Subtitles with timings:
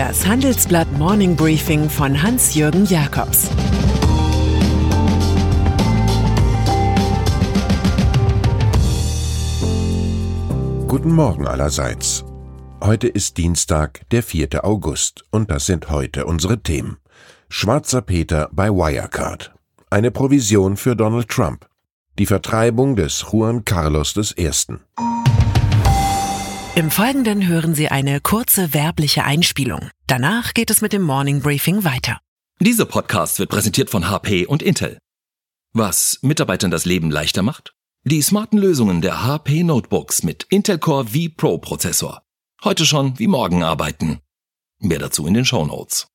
[0.00, 3.50] Das Handelsblatt Morning Briefing von Hans-Jürgen Jakobs
[10.88, 12.24] Guten Morgen allerseits.
[12.82, 14.64] Heute ist Dienstag, der 4.
[14.64, 16.96] August, und das sind heute unsere Themen.
[17.50, 19.52] Schwarzer Peter bei Wirecard.
[19.90, 21.68] Eine Provision für Donald Trump.
[22.18, 24.50] Die Vertreibung des Juan Carlos I.
[26.80, 29.90] Im Folgenden hören Sie eine kurze werbliche Einspielung.
[30.06, 32.20] Danach geht es mit dem Morning Briefing weiter.
[32.58, 34.96] Dieser Podcast wird präsentiert von HP und Intel.
[35.74, 37.74] Was Mitarbeitern das Leben leichter macht?
[38.04, 42.22] Die smarten Lösungen der HP Notebooks mit Intel Core V Pro Prozessor.
[42.64, 44.20] Heute schon wie morgen arbeiten.
[44.78, 46.08] Mehr dazu in den Show Notes.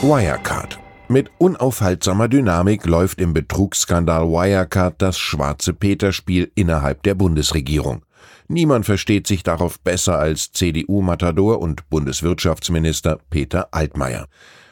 [0.00, 0.78] Wirecard.
[1.08, 8.02] Mit unaufhaltsamer Dynamik läuft im Betrugsskandal Wirecard das schwarze Peter-Spiel innerhalb der Bundesregierung.
[8.48, 14.26] Niemand versteht sich darauf besser als CDU-Matador und Bundeswirtschaftsminister Peter Altmaier.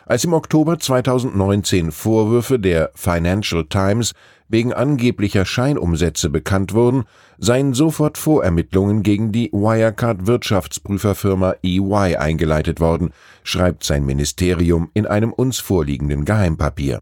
[0.05, 4.15] Als im Oktober 2019 Vorwürfe der Financial Times
[4.49, 7.05] wegen angeblicher Scheinumsätze bekannt wurden,
[7.39, 13.11] seien sofort Vorermittlungen gegen die Wirecard Wirtschaftsprüferfirma EY eingeleitet worden,
[13.45, 17.01] schreibt sein Ministerium in einem uns vorliegenden Geheimpapier.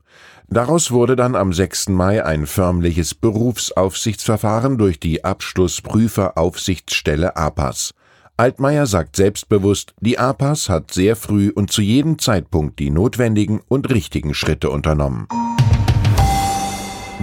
[0.48, 1.88] Daraus wurde dann am 6.
[1.88, 7.94] Mai ein förmliches Berufsaufsichtsverfahren durch die Abschlussprüferaufsichtsstelle APAS.
[8.40, 13.90] Altmaier sagt selbstbewusst, die APAS hat sehr früh und zu jedem Zeitpunkt die notwendigen und
[13.90, 15.28] richtigen Schritte unternommen.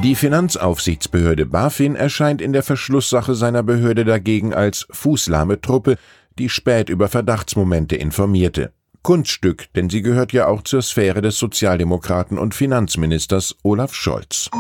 [0.04, 5.96] Die Finanzaufsichtsbehörde BaFin erscheint in der Verschlusssache seiner Behörde dagegen als fußlahme Truppe,
[6.38, 8.72] die spät über Verdachtsmomente informierte.
[9.02, 14.52] Kunststück, denn sie gehört ja auch zur Sphäre des Sozialdemokraten und Finanzministers Olaf Scholz.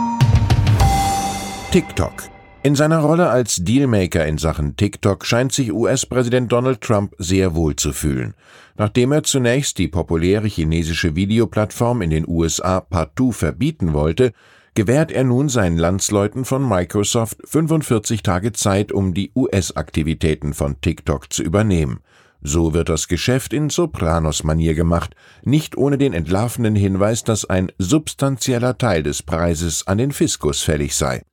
[1.69, 2.31] TikTok.
[2.67, 7.77] In seiner Rolle als Dealmaker in Sachen TikTok scheint sich US-Präsident Donald Trump sehr wohl
[7.77, 8.33] zu fühlen.
[8.75, 14.33] Nachdem er zunächst die populäre chinesische Videoplattform in den USA partout verbieten wollte,
[14.75, 21.31] gewährt er nun seinen Landsleuten von Microsoft 45 Tage Zeit, um die US-Aktivitäten von TikTok
[21.31, 22.01] zu übernehmen.
[22.41, 28.77] So wird das Geschäft in Sopranos-Manier gemacht, nicht ohne den entlarvenden Hinweis, dass ein substanzieller
[28.77, 31.23] Teil des Preises an den Fiskus fällig sei.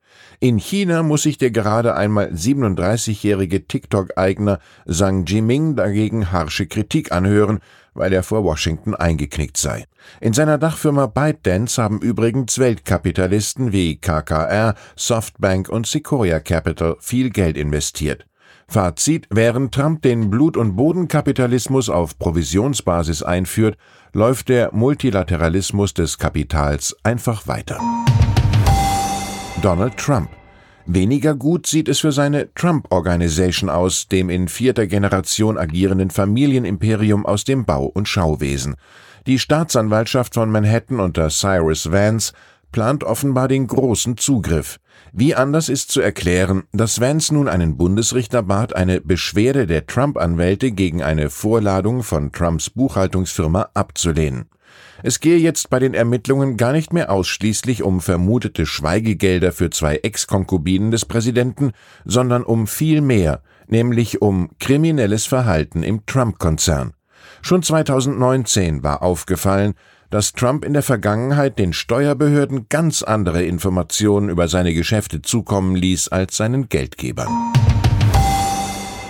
[0.40, 7.60] In China muss sich der gerade einmal 37-jährige TikTok-Eigner Zhang Jiming dagegen harsche Kritik anhören,
[7.94, 9.84] weil er vor Washington eingeknickt sei.
[10.20, 17.56] In seiner Dachfirma ByteDance haben übrigens Weltkapitalisten wie KKR, Softbank und Sequoia Capital viel Geld
[17.56, 18.26] investiert.
[18.66, 23.76] Fazit, während Trump den Blut- und Bodenkapitalismus auf Provisionsbasis einführt,
[24.12, 27.78] läuft der Multilateralismus des Kapitals einfach weiter.
[29.64, 30.28] Donald Trump
[30.84, 37.24] Weniger gut sieht es für seine Trump Organization aus, dem in vierter Generation agierenden Familienimperium
[37.24, 38.76] aus dem Bau- und Schauwesen.
[39.26, 42.34] Die Staatsanwaltschaft von Manhattan unter Cyrus Vance
[42.72, 44.76] plant offenbar den großen Zugriff.
[45.14, 50.72] Wie anders ist zu erklären, dass Vance nun einen Bundesrichter bat, eine Beschwerde der Trump-Anwälte
[50.72, 54.44] gegen eine Vorladung von Trumps Buchhaltungsfirma abzulehnen.
[55.06, 59.96] Es gehe jetzt bei den Ermittlungen gar nicht mehr ausschließlich um vermutete Schweigegelder für zwei
[59.96, 61.72] Ex-Konkubinen des Präsidenten,
[62.06, 66.94] sondern um viel mehr, nämlich um kriminelles Verhalten im Trump-Konzern.
[67.42, 69.74] Schon 2019 war aufgefallen,
[70.08, 76.08] dass Trump in der Vergangenheit den Steuerbehörden ganz andere Informationen über seine Geschäfte zukommen ließ
[76.08, 77.28] als seinen Geldgebern.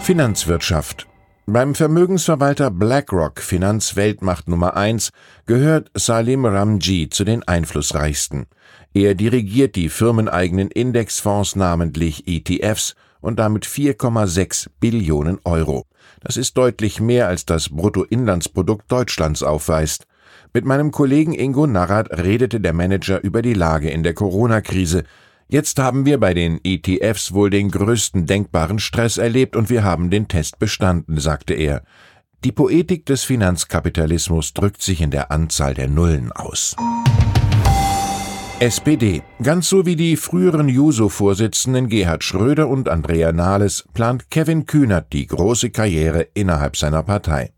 [0.03, 1.07] Finanzwirtschaft
[1.47, 5.11] beim Vermögensverwalter BlackRock Finanzweltmacht Nummer 1
[5.47, 8.47] gehört Salim Ramji zu den einflussreichsten.
[8.95, 15.87] Er dirigiert die firmeneigenen Indexfonds, namentlich ETFs, und damit 4,6 Billionen Euro.
[16.21, 20.07] Das ist deutlich mehr als das Bruttoinlandsprodukt Deutschlands aufweist.
[20.53, 25.05] Mit meinem Kollegen Ingo Narrat redete der Manager über die Lage in der Corona-Krise,
[25.49, 30.11] Jetzt haben wir bei den ETFs wohl den größten denkbaren Stress erlebt und wir haben
[30.11, 31.83] den Test bestanden, sagte er.
[32.45, 36.77] Die Poetik des Finanzkapitalismus drückt sich in der Anzahl der Nullen aus.
[38.61, 39.23] SPD.
[39.43, 45.27] Ganz so wie die früheren Juso-Vorsitzenden Gerhard Schröder und Andrea Nahles plant Kevin Kühnert die
[45.27, 47.53] große Karriere innerhalb seiner Partei.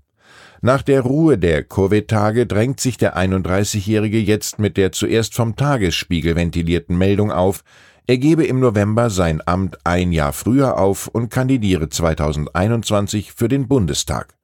[0.67, 6.35] Nach der Ruhe der Covid-Tage drängt sich der 31-Jährige jetzt mit der zuerst vom Tagesspiegel
[6.35, 7.63] ventilierten Meldung auf,
[8.09, 13.69] er gebe im November sein Amt ein Jahr früher auf und kandidiere 2021 für den
[13.69, 14.35] Bundestag.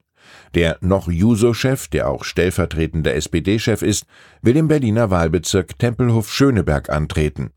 [0.55, 4.05] Der noch Juso-Chef, der auch stellvertretender SPD-Chef ist,
[4.41, 7.51] will im Berliner Wahlbezirk Tempelhof-Schöneberg antreten.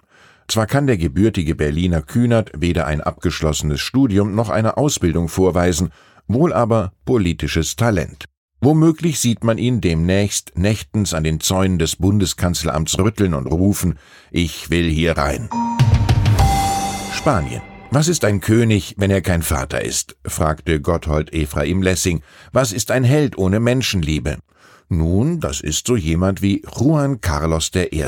[0.48, 5.90] Zwar kann der gebürtige Berliner Kühnert weder ein abgeschlossenes Studium noch eine Ausbildung vorweisen,
[6.26, 8.26] wohl aber politisches Talent.
[8.60, 13.98] Womöglich sieht man ihn demnächst nächtens an den Zäunen des Bundeskanzleramts rütteln und rufen,
[14.30, 15.48] ich will hier rein.
[17.12, 17.62] Spanien.
[17.90, 20.16] Was ist ein König, wenn er kein Vater ist?
[20.26, 22.22] fragte Gotthold Ephraim Lessing.
[22.52, 24.38] Was ist ein Held ohne Menschenliebe?
[24.88, 28.04] Nun, das ist so jemand wie Juan Carlos I.,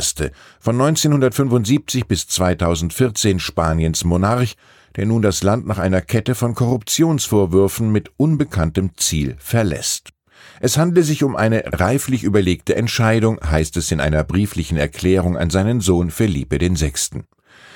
[0.61, 4.55] von 1975 bis 2014 Spaniens Monarch,
[4.97, 10.11] der nun das Land nach einer Kette von Korruptionsvorwürfen mit unbekanntem Ziel verlässt.
[10.60, 15.50] Es handle sich um eine reiflich überlegte Entscheidung, heißt es in einer brieflichen Erklärung an
[15.50, 17.22] seinen Sohn Felipe VI.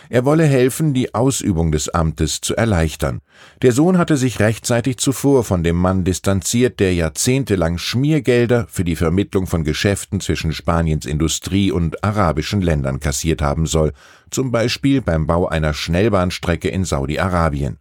[0.08, 3.20] Er wolle helfen, die Ausübung des Amtes zu erleichtern.
[3.62, 8.96] Der Sohn hatte sich rechtzeitig zuvor von dem Mann distanziert, der jahrzehntelang Schmiergelder für die
[8.96, 13.93] Vermittlung von Geschäften zwischen Spaniens Industrie und arabischen Ländern kassiert haben soll,
[14.31, 17.79] zum Beispiel beim Bau einer Schnellbahnstrecke in Saudi-Arabien.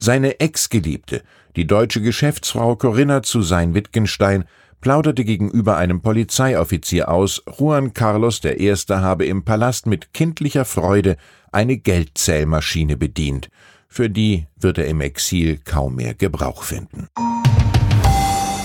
[0.00, 1.22] Seine Ex-Geliebte,
[1.58, 4.44] die deutsche Geschäftsfrau Corinna zu Sein-Wittgenstein,
[4.80, 8.76] plauderte gegenüber einem Polizeioffizier aus, Juan Carlos I.
[8.90, 11.16] habe im Palast mit kindlicher Freude
[11.50, 13.50] eine Geldzählmaschine bedient,
[13.88, 17.08] für die wird er im Exil kaum mehr Gebrauch finden.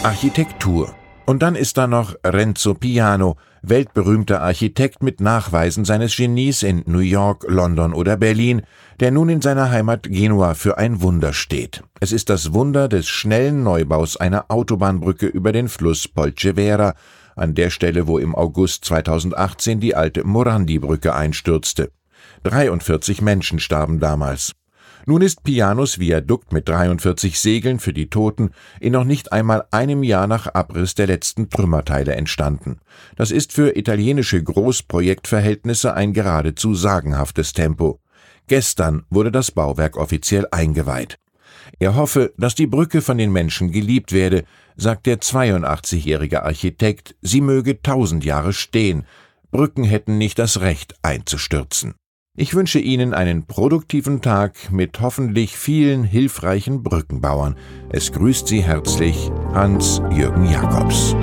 [0.03, 0.93] Architektur
[1.25, 6.99] und dann ist da noch Renzo Piano, weltberühmter Architekt mit Nachweisen seines Genies in New
[6.99, 8.63] York, London oder Berlin,
[8.99, 11.83] der nun in seiner Heimat Genua für ein Wunder steht.
[11.99, 16.95] Es ist das Wunder des schnellen Neubaus einer Autobahnbrücke über den Fluss Polcevera,
[17.35, 21.91] an der Stelle, wo im August 2018 die alte Morandi-Brücke einstürzte.
[22.43, 24.53] 43 Menschen starben damals.
[25.05, 30.01] Nun ist Pianos Viadukt mit 43 Segeln für die Toten in noch nicht einmal einem
[30.01, 32.79] Jahr nach Abriss der letzten Trümmerteile entstanden.
[33.17, 37.99] Das ist für italienische Großprojektverhältnisse ein geradezu sagenhaftes Tempo.
[38.47, 41.19] Gestern wurde das Bauwerk offiziell eingeweiht.
[41.79, 44.45] Er hoffe, dass die Brücke von den Menschen geliebt werde,
[44.77, 49.03] sagt der 82-jährige Architekt, sie möge tausend Jahre stehen,
[49.51, 51.95] Brücken hätten nicht das Recht einzustürzen.
[52.35, 57.55] Ich wünsche Ihnen einen produktiven Tag mit hoffentlich vielen hilfreichen Brückenbauern.
[57.91, 61.15] Es grüßt Sie herzlich Hans-Jürgen Jakobs.